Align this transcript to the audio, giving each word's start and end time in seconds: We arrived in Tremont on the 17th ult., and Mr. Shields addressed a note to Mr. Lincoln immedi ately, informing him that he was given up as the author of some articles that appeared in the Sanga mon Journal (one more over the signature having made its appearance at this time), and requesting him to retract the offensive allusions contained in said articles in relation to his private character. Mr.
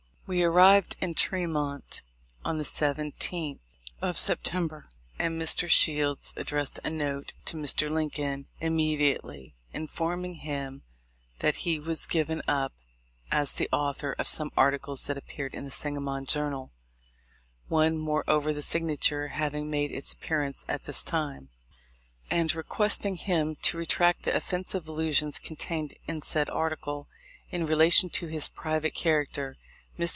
We 0.27 0.43
arrived 0.43 0.95
in 1.01 1.13
Tremont 1.15 2.01
on 2.45 2.57
the 2.57 2.63
17th 2.63 3.59
ult., 4.01 4.85
and 5.19 5.41
Mr. 5.41 5.67
Shields 5.69 6.33
addressed 6.37 6.79
a 6.85 6.89
note 6.89 7.33
to 7.43 7.57
Mr. 7.57 7.91
Lincoln 7.91 8.47
immedi 8.61 9.19
ately, 9.19 9.55
informing 9.73 10.35
him 10.35 10.83
that 11.39 11.57
he 11.67 11.79
was 11.81 12.05
given 12.05 12.41
up 12.47 12.71
as 13.29 13.51
the 13.51 13.67
author 13.73 14.13
of 14.13 14.25
some 14.25 14.51
articles 14.55 15.03
that 15.07 15.17
appeared 15.17 15.53
in 15.53 15.65
the 15.65 15.69
Sanga 15.71 15.99
mon 15.99 16.25
Journal 16.25 16.71
(one 17.67 17.97
more 17.97 18.23
over 18.25 18.53
the 18.53 18.61
signature 18.61 19.27
having 19.27 19.69
made 19.69 19.91
its 19.91 20.13
appearance 20.13 20.63
at 20.69 20.85
this 20.85 21.03
time), 21.03 21.49
and 22.29 22.55
requesting 22.55 23.17
him 23.17 23.57
to 23.63 23.77
retract 23.77 24.23
the 24.23 24.33
offensive 24.33 24.87
allusions 24.87 25.37
contained 25.39 25.93
in 26.07 26.21
said 26.21 26.49
articles 26.49 27.07
in 27.49 27.65
relation 27.65 28.09
to 28.11 28.27
his 28.27 28.47
private 28.47 28.93
character. 28.95 29.57
Mr. 29.57 29.57